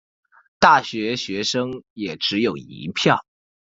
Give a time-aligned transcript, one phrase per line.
[0.57, 3.23] 大学学生也只有一票